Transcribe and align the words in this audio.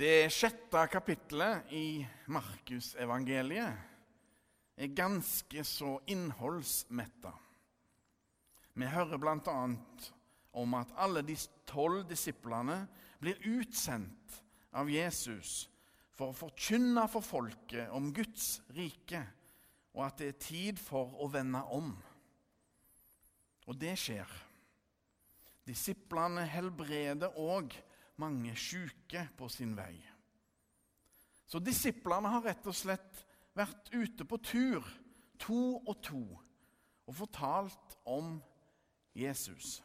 Det 0.00 0.30
sjette 0.32 0.80
kapittelet 0.88 1.68
i 1.76 2.00
Markusevangeliet 2.32 4.78
er 4.80 4.94
ganske 4.96 5.60
så 5.68 5.90
innholdsmetta. 6.08 7.34
Vi 8.80 8.88
hører 8.88 9.20
bl.a. 9.20 9.56
om 10.56 10.76
at 10.78 10.94
alle 10.96 11.20
de 11.28 11.36
tolv 11.68 12.08
disiplene 12.08 12.88
blir 13.20 13.36
utsendt 13.50 14.40
av 14.72 14.88
Jesus 14.88 15.68
for 16.16 16.32
å 16.32 16.38
forkynne 16.46 17.04
for 17.12 17.20
folket 17.20 17.92
om 17.92 18.08
Guds 18.16 18.64
rike, 18.72 19.20
og 19.92 20.06
at 20.06 20.16
det 20.22 20.32
er 20.32 20.40
tid 20.46 20.80
for 20.80 21.12
å 21.20 21.28
vende 21.28 21.60
om. 21.76 21.92
Og 23.68 23.76
det 23.76 24.00
skjer. 24.00 24.32
Disiplene 25.68 26.48
helbreder 26.48 27.36
òg 27.36 27.76
mange 28.20 28.54
syke 28.58 29.26
på 29.36 29.48
sin 29.52 29.72
vei. 29.78 29.96
Så 31.50 31.58
disiplene 31.58 32.30
har 32.30 32.44
rett 32.46 32.66
og 32.70 32.76
slett 32.76 33.24
vært 33.58 33.90
ute 33.90 34.26
på 34.28 34.38
tur, 34.44 34.86
to 35.40 35.80
og 35.80 35.96
to, 36.04 36.22
og 37.08 37.16
fortalt 37.16 37.96
om 38.06 38.36
Jesus. 39.16 39.80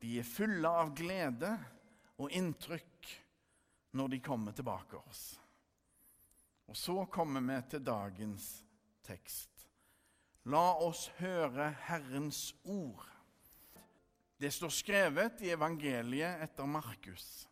De 0.00 0.18
er 0.20 0.28
fulle 0.28 0.70
av 0.70 0.94
glede 0.96 1.52
og 2.16 2.32
inntrykk 2.32 3.10
når 3.96 4.14
de 4.14 4.22
kommer 4.24 4.56
tilbake 4.56 5.00
oss. 5.00 5.24
Og 6.66 6.76
så 6.76 7.04
kommer 7.12 7.44
vi 7.44 7.58
til 7.70 7.84
dagens 7.84 8.48
tekst. 9.06 9.50
La 10.46 10.76
oss 10.82 11.08
høre 11.18 11.72
Herrens 11.88 12.54
ord. 12.64 13.04
Det 14.36 14.50
står 14.52 14.72
skrevet 14.72 15.40
i 15.44 15.52
evangeliet 15.54 16.42
etter 16.44 16.68
Markus. 16.68 17.46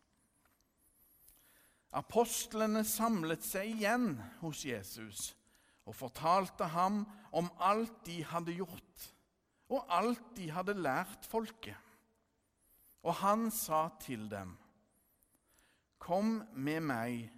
Apostlene 1.95 2.83
samlet 2.85 3.43
seg 3.45 3.71
igjen 3.71 4.11
hos 4.41 4.65
Jesus 4.67 5.31
og 5.85 5.95
fortalte 5.97 6.67
ham 6.73 7.03
om 7.35 7.47
alt 7.63 8.03
de 8.05 8.19
hadde 8.25 8.57
gjort, 8.57 9.07
og 9.71 9.85
alt 9.89 10.35
de 10.37 10.49
hadde 10.53 10.75
lært 10.77 11.25
folket. 11.29 11.77
Og 13.05 13.17
han 13.21 13.49
sa 13.53 13.87
til 14.01 14.27
dem, 14.29 14.55
Kom 16.05 16.43
med 16.53 16.83
meg 16.85 17.29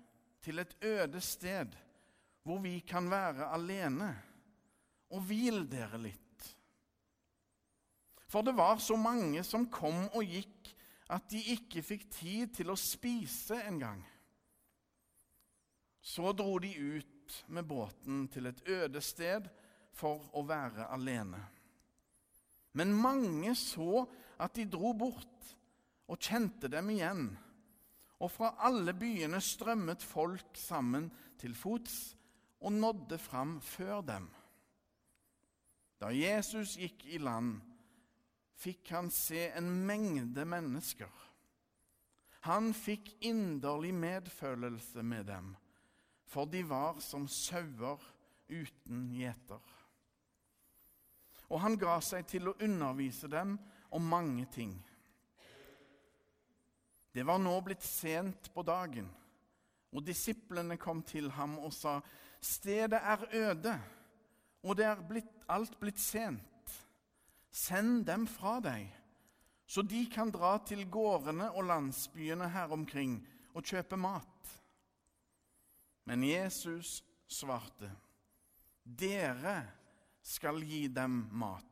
til 0.44 0.60
et 0.60 0.74
øde 0.84 1.22
sted 1.24 1.76
hvor 2.44 2.60
vi 2.64 2.80
kan 2.88 3.08
være 3.12 3.48
alene, 3.56 4.10
og 5.12 5.24
hvil 5.28 5.64
dere 5.72 6.00
litt. 6.02 6.27
For 8.28 8.44
det 8.44 8.58
var 8.58 8.78
så 8.84 8.98
mange 9.00 9.44
som 9.48 9.70
kom 9.72 10.06
og 10.12 10.24
gikk, 10.24 10.74
at 11.10 11.30
de 11.32 11.40
ikke 11.54 11.84
fikk 11.86 12.10
tid 12.12 12.56
til 12.58 12.74
å 12.74 12.80
spise 12.80 13.62
engang. 13.64 14.02
Så 16.04 16.34
dro 16.36 16.58
de 16.60 16.74
ut 16.76 17.38
med 17.48 17.68
båten 17.68 18.26
til 18.32 18.50
et 18.50 18.60
øde 18.68 19.02
sted 19.04 19.48
for 19.96 20.28
å 20.36 20.44
være 20.48 20.90
alene. 20.92 21.40
Men 22.76 22.94
mange 22.94 23.56
så 23.56 24.04
at 24.38 24.56
de 24.60 24.68
dro 24.70 24.94
bort, 24.94 25.56
og 26.08 26.24
kjente 26.24 26.70
dem 26.72 26.92
igjen. 26.94 27.26
Og 28.24 28.32
fra 28.32 28.54
alle 28.64 28.94
byene 28.96 29.42
strømmet 29.44 30.04
folk 30.04 30.56
sammen 30.56 31.10
til 31.40 31.56
fots 31.56 32.16
og 32.64 32.74
nådde 32.74 33.18
fram 33.22 33.58
før 33.62 34.02
dem. 34.08 34.30
Da 36.00 36.14
Jesus 36.14 36.78
gikk 36.80 37.04
i 37.10 37.20
land, 37.22 37.58
fikk 38.58 38.92
han 38.96 39.10
se 39.14 39.50
en 39.58 39.70
mengde 39.86 40.46
mennesker. 40.46 41.12
Han 42.48 42.72
fikk 42.74 43.12
inderlig 43.26 43.94
medfølelse 43.94 45.04
med 45.04 45.28
dem, 45.30 45.52
for 46.26 46.50
de 46.50 46.64
var 46.68 47.02
som 47.04 47.28
sauer 47.30 48.02
uten 48.50 49.08
gjeter. 49.14 49.74
Og 51.48 51.62
han 51.64 51.78
ga 51.80 51.98
seg 52.04 52.28
til 52.28 52.50
å 52.50 52.58
undervise 52.64 53.30
dem 53.32 53.56
om 53.94 54.04
mange 54.04 54.46
ting. 54.52 54.74
Det 57.14 57.24
var 57.26 57.40
nå 57.42 57.54
blitt 57.66 57.86
sent 57.86 58.50
på 58.54 58.64
dagen, 58.68 59.08
og 59.92 60.04
disiplene 60.06 60.78
kom 60.78 61.02
til 61.02 61.32
ham 61.34 61.58
og 61.60 61.74
sa:" 61.74 62.00
Stedet 62.42 63.00
er 63.02 63.24
øde, 63.34 63.80
og 64.64 64.78
det 64.78 64.86
er 64.86 65.02
blitt, 65.02 65.32
alt 65.50 65.80
blitt 65.80 66.00
sent. 66.00 66.57
Send 67.52 68.06
dem 68.08 68.28
fra 68.30 68.58
deg, 68.64 68.90
så 69.68 69.84
de 69.84 70.06
kan 70.12 70.32
dra 70.32 70.58
til 70.68 70.86
gårdene 70.90 71.50
og 71.52 71.68
landsbyene 71.68 72.50
her 72.54 72.72
omkring 72.76 73.20
og 73.54 73.66
kjøpe 73.66 73.98
mat. 74.00 74.52
Men 76.08 76.24
Jesus 76.24 77.02
svarte, 77.28 77.90
dere 78.84 79.58
skal 80.24 80.62
gi 80.64 80.86
dem 80.88 81.26
mat. 81.36 81.66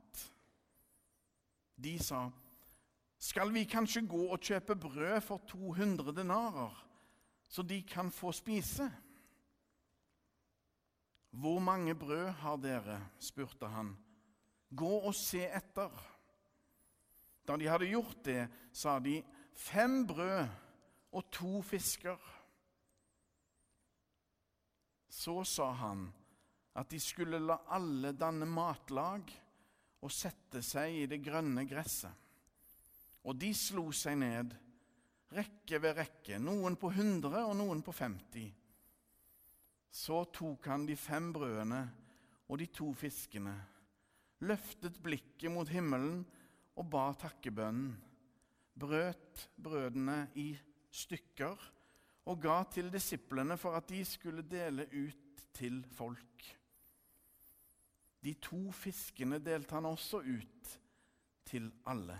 De 1.76 1.96
sa, 2.00 2.26
skal 3.20 3.52
vi 3.56 3.66
kanskje 3.68 4.04
gå 4.08 4.26
og 4.32 4.44
kjøpe 4.44 4.76
brød 4.80 5.22
for 5.24 5.44
200 5.48 6.12
denarer, 6.16 6.76
så 7.48 7.64
de 7.64 7.82
kan 7.88 8.12
få 8.12 8.32
spise? 8.36 8.90
Hvor 11.36 11.60
mange 11.60 11.96
brød 11.96 12.30
har 12.42 12.58
dere? 12.58 13.00
spurte 13.20 13.68
han. 13.68 13.96
Gå 14.70 14.92
og 15.06 15.14
se 15.16 15.44
etter. 15.46 15.92
Da 17.46 17.58
de 17.58 17.70
hadde 17.70 17.92
gjort 17.92 18.24
det, 18.26 18.46
sa 18.74 18.98
de, 19.00 19.20
fem 19.54 20.04
brød 20.08 20.48
og 21.16 21.30
to 21.32 21.62
fisker. 21.64 22.20
Så 25.10 25.44
sa 25.48 25.70
han 25.80 26.08
at 26.76 26.90
de 26.92 27.00
skulle 27.00 27.40
la 27.40 27.62
alle 27.72 28.12
danne 28.18 28.48
matlag 28.50 29.30
og 30.04 30.12
sette 30.12 30.60
seg 30.66 31.04
i 31.04 31.06
det 31.10 31.22
grønne 31.24 31.64
gresset. 31.70 32.12
Og 33.26 33.38
de 33.40 33.54
slo 33.58 33.88
seg 33.96 34.20
ned, 34.22 34.52
rekke 35.34 35.80
ved 35.82 35.96
rekke, 35.98 36.38
noen 36.38 36.76
på 36.78 36.92
hundre 36.94 37.46
og 37.48 37.56
noen 37.58 37.82
på 37.86 37.96
femti. 37.96 38.46
Så 39.90 40.26
tok 40.36 40.68
han 40.70 40.86
de 40.86 40.98
fem 41.00 41.32
brødene 41.34 41.80
og 42.46 42.60
de 42.60 42.68
to 42.70 42.92
fiskene 42.94 43.56
løftet 44.44 44.98
blikket 45.04 45.52
mot 45.52 45.70
himmelen 45.72 46.24
og 46.76 46.90
ba 46.92 47.08
takkebønnen, 47.20 47.96
brøt 48.76 49.46
brødene 49.56 50.26
i 50.36 50.50
stykker 50.92 51.72
og 52.26 52.42
ga 52.42 52.58
til 52.74 52.90
disiplene 52.92 53.56
for 53.60 53.78
at 53.78 53.88
de 53.90 54.02
skulle 54.08 54.44
dele 54.50 54.88
ut 54.92 55.44
til 55.56 55.80
folk. 55.96 56.48
De 58.26 58.34
to 58.42 58.72
fiskene 58.74 59.40
delte 59.44 59.78
han 59.78 59.86
også 59.86 60.24
ut 60.26 60.72
til 61.46 61.70
alle. 61.86 62.18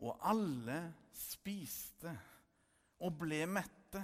Og 0.00 0.16
alle 0.28 0.78
spiste 1.16 2.12
og 3.04 3.18
ble 3.20 3.42
mette. 3.48 4.00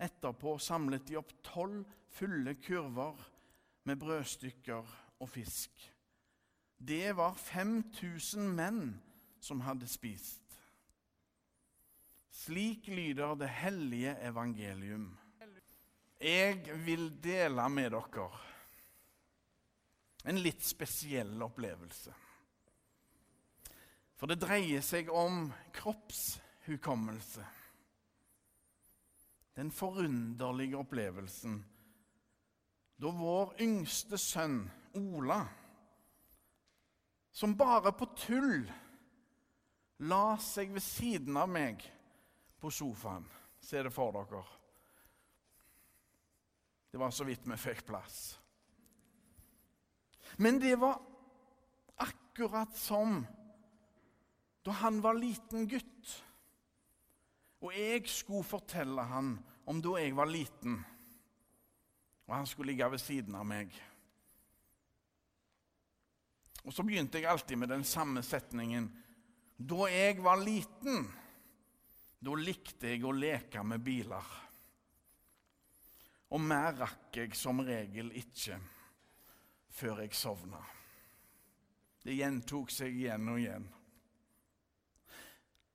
Etterpå 0.00 0.56
samlet 0.60 1.04
de 1.08 1.18
opp 1.20 1.34
tolv 1.44 1.84
fulle 2.16 2.56
kurver 2.64 3.20
med 3.84 3.96
brødstykker 4.00 4.96
og 5.20 5.28
fisk. 5.28 5.70
Det 6.78 7.16
var 7.16 7.34
5000 7.34 8.52
menn 8.56 9.00
som 9.40 9.60
hadde 9.60 9.88
spist. 9.88 10.40
Slik 12.30 12.88
lyder 12.88 13.34
det 13.34 13.48
hellige 13.48 14.16
evangelium. 14.24 15.18
Jeg 16.20 16.64
vil 16.84 17.10
dele 17.22 17.68
med 17.68 17.90
dere 17.92 18.30
en 20.24 20.40
litt 20.40 20.64
spesiell 20.64 21.42
opplevelse. 21.42 22.12
For 24.20 24.28
det 24.28 24.40
dreier 24.42 24.84
seg 24.84 25.08
om 25.12 25.46
kroppshukommelse. 25.72 27.44
Den 29.56 29.72
forunderlige 29.72 30.76
opplevelsen 30.80 31.62
da 33.00 33.10
vår 33.16 33.54
yngste 33.64 34.18
sønn 34.20 34.62
Ola, 34.98 35.40
som 37.32 37.54
bare 37.56 37.92
på 37.96 38.08
tull 38.18 38.64
la 40.10 40.24
seg 40.42 40.72
ved 40.74 40.84
siden 40.84 41.38
av 41.38 41.48
meg 41.48 41.84
på 42.60 42.72
sofaen 42.74 43.28
Se 43.60 43.82
det 43.84 43.90
for 43.92 44.14
dere. 44.16 44.38
Det 46.90 46.98
var 46.98 47.12
så 47.12 47.26
vidt 47.28 47.44
vi 47.44 47.58
fikk 47.60 47.82
plass. 47.90 48.16
Men 50.40 50.56
det 50.58 50.78
var 50.80 50.96
akkurat 52.00 52.72
som 52.76 53.20
da 54.64 54.72
han 54.80 55.02
var 55.04 55.20
liten 55.20 55.68
gutt. 55.68 56.14
Og 57.60 57.76
jeg 57.76 58.08
skulle 58.08 58.48
fortelle 58.48 59.04
han 59.12 59.34
om 59.68 59.84
da 59.84 59.98
jeg 60.00 60.16
var 60.16 60.32
liten 60.32 60.80
og 62.30 62.36
han 62.36 62.46
skulle 62.46 62.70
ligge 62.70 62.86
ved 62.92 63.02
siden 63.02 63.34
av 63.34 63.46
meg. 63.46 63.72
Og 66.62 66.74
Så 66.74 66.84
begynte 66.86 67.18
jeg 67.18 67.26
alltid 67.26 67.58
med 67.58 67.72
den 67.72 67.84
samme 67.84 68.22
setningen. 68.22 68.86
Da 69.58 69.88
jeg 69.90 70.22
var 70.22 70.38
liten 70.38 71.08
Da 72.20 72.34
likte 72.36 72.92
jeg 72.92 73.02
å 73.08 73.14
leke 73.16 73.62
med 73.64 73.80
biler. 73.80 74.26
Og 76.30 76.40
mer 76.44 76.76
rakk 76.76 77.16
jeg 77.16 77.32
som 77.34 77.62
regel 77.64 78.12
ikke 78.12 78.58
før 79.72 80.02
jeg 80.04 80.12
sovna. 80.14 80.60
Det 82.04 82.18
gjentok 82.18 82.70
seg 82.70 82.92
igjen 82.92 83.24
og 83.32 83.40
igjen. 83.40 83.64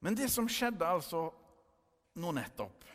Men 0.06 0.16
det 0.16 0.30
som 0.30 0.46
skjedde 0.46 0.86
altså 0.86 1.26
nå 2.22 2.36
nettopp, 2.38 2.86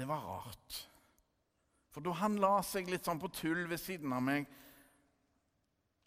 det 0.00 0.08
var 0.08 0.24
rart. 0.24 0.87
For 1.92 2.04
da 2.04 2.12
han 2.20 2.38
la 2.42 2.58
seg 2.66 2.90
litt 2.90 3.08
sånn 3.08 3.20
på 3.20 3.30
tull 3.32 3.64
ved 3.70 3.80
siden 3.80 4.12
av 4.12 4.22
meg, 4.24 4.48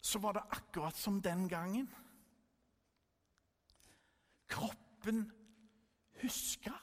så 0.02 0.18
var 0.22 0.38
det 0.38 0.48
akkurat 0.56 0.96
som 0.98 1.20
den 1.22 1.46
gangen. 1.50 1.86
Kroppen 4.50 5.24
husker. 6.22 6.78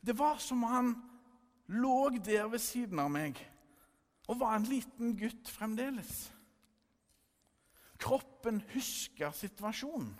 Det 0.00 0.16
var 0.18 0.40
som 0.42 0.64
om 0.64 0.72
han 0.72 0.92
lå 1.70 2.10
der 2.18 2.48
ved 2.50 2.62
siden 2.62 2.98
av 2.98 3.10
meg 3.12 3.38
og 4.30 4.38
var 4.40 4.56
en 4.56 4.68
liten 4.70 5.16
gutt 5.18 5.48
fremdeles. 5.50 6.28
Kroppen 8.00 8.62
husker 8.72 9.34
situasjonen. 9.34 10.12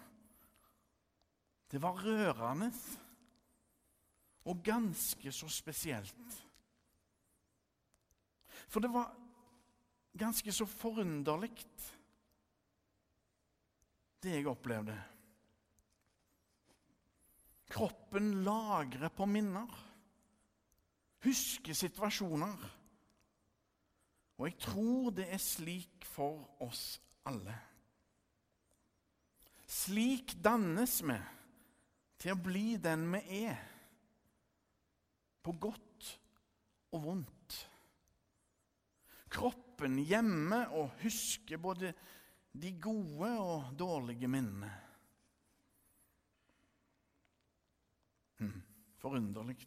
Det 1.71 1.79
var 1.83 2.03
rørende 2.03 2.73
og 4.45 4.63
ganske 4.65 5.33
så 5.33 5.49
spesielt. 5.53 6.37
For 8.71 8.81
det 8.81 8.93
var 8.93 9.11
ganske 10.19 10.53
så 10.53 10.67
forunderlig, 10.67 11.53
det 14.23 14.37
jeg 14.37 14.47
opplevde. 14.51 14.97
Kroppen 17.71 18.43
lagrer 18.45 19.13
på 19.15 19.27
minner, 19.31 19.71
husker 21.25 21.77
situasjoner. 21.77 22.69
Og 24.41 24.47
jeg 24.49 24.57
tror 24.65 25.11
det 25.15 25.27
er 25.29 25.43
slik 25.43 26.07
for 26.09 26.63
oss 26.65 27.01
alle. 27.29 27.55
Slik 29.71 30.35
dannes 30.43 30.97
vi 31.05 31.19
til 32.21 32.35
å 32.35 32.41
bli 32.41 32.65
den 32.83 33.05
vi 33.13 33.45
er, 33.45 33.61
på 35.43 35.55
godt 35.61 36.09
og 36.95 37.05
vondt. 37.05 37.59
Kroppen 39.31 40.01
gjemmer 40.03 40.73
og 40.77 40.91
husker 41.05 41.61
både 41.63 41.93
de 42.51 42.73
gode 42.83 43.31
og 43.39 43.71
dårlige 43.79 44.29
minnene. 44.29 44.71
Hm, 48.41 48.59
forunderlig. 48.99 49.61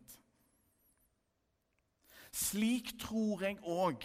Slik 2.33 2.95
tror 2.99 3.45
jeg 3.45 3.61
òg 3.61 4.03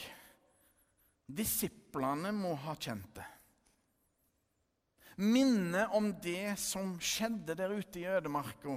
disiplene 1.28 2.30
må 2.32 2.54
ha 2.64 2.74
kjent 2.76 3.10
det. 3.18 3.26
Minnet 5.18 5.90
om 5.96 6.12
det 6.22 6.54
som 6.62 6.94
skjedde 7.02 7.56
der 7.58 7.72
ute 7.74 7.98
i 7.98 8.06
ødemarka, 8.06 8.76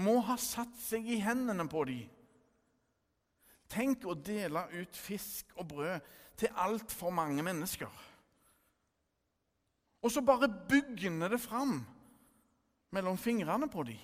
må 0.00 0.18
ha 0.24 0.36
satt 0.40 0.74
seg 0.80 1.08
i 1.08 1.20
hendene 1.20 1.66
på 1.68 1.84
dem. 1.88 2.06
Tenk 3.72 4.04
å 4.04 4.16
dele 4.16 4.66
ut 4.74 4.96
fisk 4.96 5.52
og 5.56 5.68
brød 5.72 6.08
til 6.40 6.60
altfor 6.60 7.12
mange 7.14 7.44
mennesker. 7.44 7.92
Og 10.02 10.10
så 10.10 10.22
bare 10.24 10.50
bygner 10.50 11.32
det 11.32 11.40
fram 11.40 11.78
mellom 12.92 13.16
fingrene 13.20 13.68
på 13.70 13.84
dem. 13.88 14.00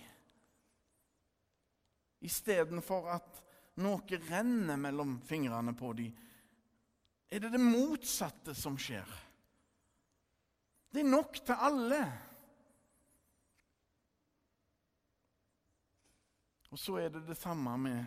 Istedenfor 2.25 3.11
at 3.15 3.43
noe 3.83 4.21
renner 4.29 4.79
mellom 4.81 5.19
fingrene 5.27 5.75
på 5.79 5.93
dem, 5.99 6.15
er 7.29 7.43
det 7.45 7.51
det 7.53 7.61
motsatte 7.61 8.55
som 8.57 8.79
skjer. 8.81 9.09
Det 10.89 11.03
er 11.03 11.11
nok 11.11 11.37
til 11.45 11.67
alle. 11.69 12.01
Og 16.71 16.79
så 16.79 16.99
er 17.01 17.13
det 17.13 17.25
det 17.29 17.39
samme 17.39 17.77
med 17.81 18.05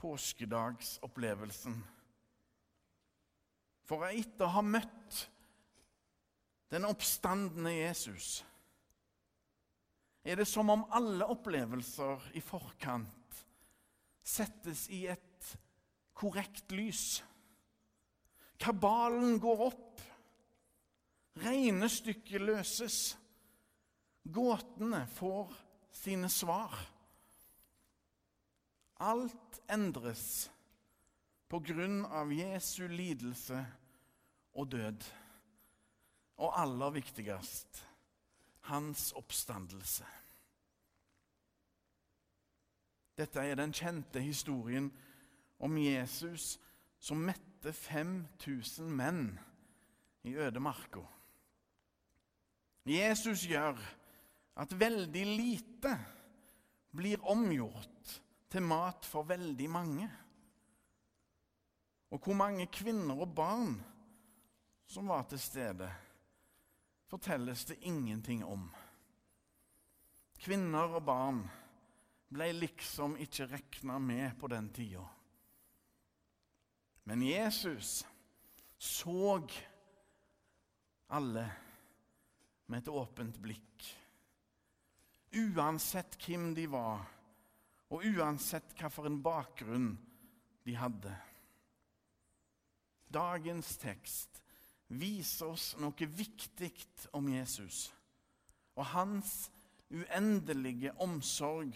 påskedagsopplevelsen. 0.00 1.76
For 3.86 4.08
etter 4.10 4.48
å 4.48 4.54
ha 4.56 4.64
møtt 4.66 5.22
den 6.74 6.88
oppstandende 6.88 7.70
Jesus 7.76 8.40
er 10.26 10.40
det 10.40 10.48
som 10.50 10.72
om 10.74 10.82
alle 10.90 11.28
opplevelser 11.30 12.32
i 12.34 12.42
forkant 12.42 13.42
settes 14.26 14.88
i 14.90 15.04
et 15.06 15.52
korrekt 16.18 16.72
lys. 16.74 17.20
Kabalen 18.58 19.38
går 19.38 19.62
opp. 19.68 20.02
Regnestykket 21.44 22.42
løses. 22.42 22.98
Gåtene 24.26 25.04
får 25.14 25.54
sine 25.94 26.30
svar. 26.32 26.74
Alt 28.96 29.60
endres 29.68 30.50
på 31.48 31.60
grunn 31.60 32.04
av 32.08 32.32
Jesu 32.32 32.86
lidelse 32.88 33.58
og 34.56 34.70
død. 34.72 35.04
Og 36.36 36.52
aller 36.60 36.96
viktigst 36.96 37.82
hans 38.66 39.12
oppstandelse. 39.16 40.06
Dette 43.16 43.40
er 43.40 43.56
den 43.56 43.72
kjente 43.72 44.20
historien 44.20 44.90
om 45.64 45.78
Jesus 45.80 46.56
som 47.00 47.22
mette 47.24 47.72
5000 47.72 48.90
menn 48.92 49.30
i 50.26 50.34
ødemarka. 50.36 51.04
Jesus 52.86 53.46
gjør 53.48 53.78
at 54.56 54.74
veldig 54.80 55.24
lite 55.26 55.94
blir 56.96 57.22
omgjort 57.24 58.20
til 58.50 58.62
mat 58.62 59.06
for 59.06 59.26
veldig 59.28 59.68
mange. 59.70 60.08
Og 62.14 62.22
hvor 62.22 62.38
mange 62.38 62.68
kvinner 62.72 63.18
og 63.18 63.34
barn 63.34 63.74
som 64.86 65.08
var 65.10 65.26
til 65.26 65.40
stede, 65.42 65.88
fortelles 67.10 67.64
det 67.64 67.80
ingenting 67.82 68.44
om. 68.46 68.68
Kvinner 70.38 70.94
og 70.98 71.04
barn 71.06 71.40
ble 72.30 72.50
liksom 72.54 73.16
ikke 73.22 73.48
regna 73.50 73.98
med 74.02 74.36
på 74.38 74.50
den 74.50 74.68
tida. 74.74 75.04
Men 77.06 77.22
Jesus 77.22 78.00
så 78.78 79.40
alle 81.08 81.44
med 82.66 82.82
et 82.82 82.90
åpent 82.90 83.38
blikk. 83.42 83.86
Uansett 85.36 86.16
hvem 86.22 86.52
de 86.54 86.66
var, 86.70 87.04
og 87.90 88.04
uansett 88.04 88.74
hvilken 88.78 89.20
bakgrunn 89.22 89.92
de 90.66 90.74
hadde. 90.76 91.12
Dagens 93.12 93.76
tekst 93.78 94.42
viser 94.88 95.52
oss 95.52 95.68
noe 95.78 96.08
viktig 96.18 96.72
om 97.16 97.28
Jesus 97.30 97.86
og 98.76 98.90
hans 98.92 99.46
uendelige 99.90 100.92
omsorg 101.02 101.74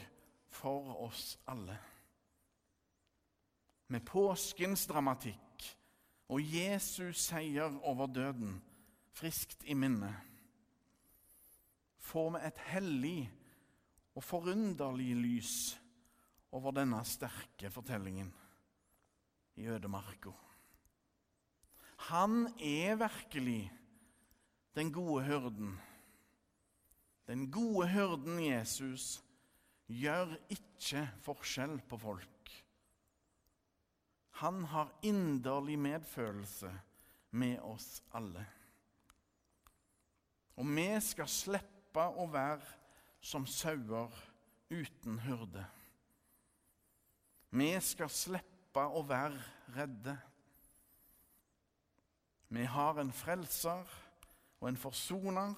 for 0.50 0.94
oss 1.06 1.36
alle 1.50 1.78
med 3.90 4.06
påskens 4.06 4.86
dramatikk 4.86 5.66
og 6.30 6.42
Jesus 6.54 7.24
seier 7.26 7.74
over 7.86 8.06
døden 8.06 8.60
friskt 9.18 9.64
i 9.66 9.74
minne, 9.74 10.12
får 11.98 12.30
vi 12.36 12.42
et 12.46 12.60
hellig 12.70 13.20
og 14.14 14.22
forunderlig 14.24 15.10
lys 15.18 15.54
over 16.57 16.75
denne 16.75 17.00
sterke 17.07 17.71
fortellingen 17.71 18.33
i 19.61 19.69
ødemarka. 19.71 20.33
Han 22.11 22.49
er 22.59 22.97
virkelig 22.97 23.71
den 24.75 24.92
gode 24.92 25.25
hyrden. 25.25 25.75
Den 27.26 27.50
gode 27.52 27.88
hyrden 27.88 28.40
Jesus 28.42 29.21
gjør 29.87 30.35
ikke 30.50 31.04
forskjell 31.23 31.80
på 31.88 31.99
folk. 31.99 32.54
Han 34.40 34.64
har 34.64 34.95
inderlig 35.02 35.78
medfølelse 35.78 36.71
med 37.30 37.61
oss 37.61 38.00
alle. 38.16 38.47
Og 40.57 40.66
vi 40.66 40.88
skal 41.04 41.28
slippe 41.28 42.04
å 42.04 42.26
være 42.33 42.64
som 43.21 43.45
sauer 43.47 44.16
uten 44.71 45.21
hyrde. 45.26 45.66
Vi 47.50 47.71
skal 47.83 48.11
slippe 48.14 48.83
å 48.83 49.02
være 49.07 49.40
redde. 49.75 50.14
Vi 52.50 52.64
har 52.66 52.99
en 53.02 53.12
frelser 53.14 53.90
og 54.61 54.69
en 54.71 54.78
forsoner 54.78 55.54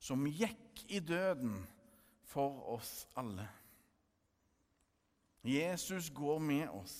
som 0.00 0.26
gikk 0.28 0.84
i 0.92 1.00
døden 1.00 1.58
for 2.28 2.64
oss 2.76 3.06
alle. 3.16 3.46
Jesus 5.46 6.10
går 6.10 6.40
med 6.42 6.68
oss 6.68 6.96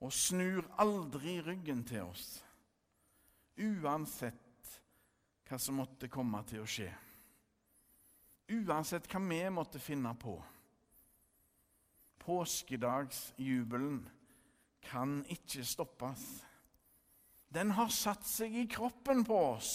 og 0.00 0.12
snur 0.16 0.64
aldri 0.80 1.36
ryggen 1.44 1.82
til 1.84 2.06
oss, 2.08 2.38
uansett 3.60 4.70
hva 5.44 5.58
som 5.60 5.76
måtte 5.82 6.08
komme 6.08 6.40
til 6.48 6.62
å 6.62 6.68
skje. 6.68 6.88
Uansett 8.50 9.06
hva 9.10 9.20
vi 9.26 9.42
måtte 9.52 9.82
finne 9.82 10.14
på. 10.18 10.38
Påskedagsjubelen 12.30 14.04
kan 14.86 15.24
ikke 15.26 15.64
stoppes. 15.66 16.22
Den 17.50 17.72
har 17.74 17.90
satt 17.90 18.22
seg 18.28 18.54
i 18.54 18.68
kroppen 18.70 19.24
på 19.26 19.38
oss 19.48 19.72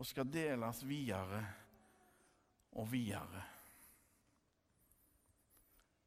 og 0.00 0.08
skal 0.08 0.30
deles 0.32 0.80
videre 0.88 1.42
og 2.72 2.88
videre. 2.90 3.42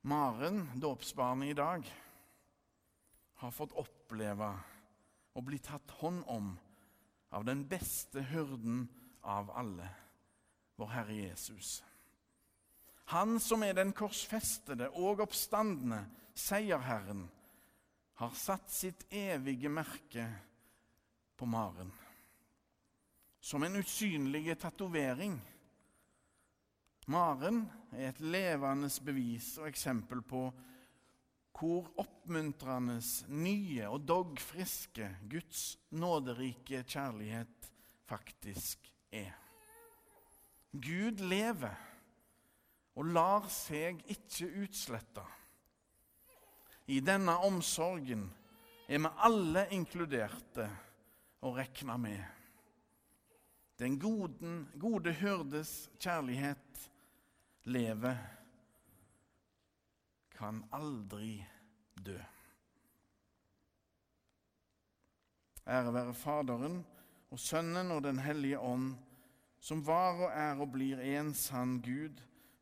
Maren, 0.09 0.63
dåpsbarnet 0.81 1.53
i 1.53 1.57
dag, 1.59 1.85
har 3.43 3.53
fått 3.53 3.75
oppleve 3.77 4.49
å 5.37 5.43
bli 5.45 5.59
tatt 5.61 5.93
hånd 6.01 6.23
om 6.25 6.55
av 7.37 7.45
den 7.45 7.61
beste 7.69 8.25
hyrden 8.31 8.87
av 9.21 9.53
alle, 9.53 9.91
vår 10.81 10.91
Herre 10.95 11.19
Jesus. 11.21 11.77
Han 13.13 13.39
som 13.39 13.63
er 13.63 13.77
den 13.77 13.93
korsfestede 13.95 14.89
og 14.99 15.21
oppstandende 15.23 16.01
seierherren, 16.35 17.27
har 18.17 18.33
satt 18.35 18.71
sitt 18.73 19.05
evige 19.13 19.69
merke 19.69 20.25
på 21.37 21.45
Maren. 21.45 21.91
Som 23.39 23.63
en 23.63 23.77
usynlig 23.79 24.57
tatovering. 24.59 25.37
Maren 27.07 27.61
er 27.93 28.09
et 28.09 28.19
levende 28.19 28.89
bevis 29.05 29.53
og 29.61 29.69
eksempel 29.69 30.25
på 30.25 30.49
hvor 31.57 31.87
oppmuntrende, 31.97 32.99
nye 33.33 33.87
og 33.89 34.03
dogfriske 34.05 35.07
Guds 35.29 35.77
nåderike 35.89 36.83
kjærlighet 36.83 37.69
faktisk 38.09 38.91
er. 39.09 39.31
Gud 40.73 41.23
lever 41.23 41.73
og 42.97 43.05
lar 43.13 43.45
seg 43.53 44.01
ikke 44.09 44.49
utslette. 44.63 45.23
I 46.89 46.97
denne 47.05 47.35
omsorgen 47.45 48.25
er 48.87 49.03
vi 49.03 49.11
alle 49.27 49.67
inkluderte 49.75 50.65
og 51.45 51.59
regna 51.59 51.97
med. 52.01 52.23
Den 53.77 53.99
goden, 54.01 54.63
gode 54.81 55.13
hyrdes 55.13 55.91
kjærlighet 56.01 56.87
lever, 57.69 58.17
kan 60.37 60.63
aldri 60.73 61.35
dø. 62.05 62.17
Ære 65.67 65.93
være 65.93 66.13
Faderen 66.13 66.79
og 67.33 67.39
Sønnen 67.41 67.91
og 67.91 68.03
Den 68.05 68.21
hellige 68.23 68.59
ånd, 68.59 68.95
som 69.59 69.81
var 69.85 70.21
og 70.21 70.31
er 70.31 70.61
og 70.61 70.71
blir 70.73 71.01
en 71.01 71.33
sann 71.35 71.77
Gud 71.81 72.21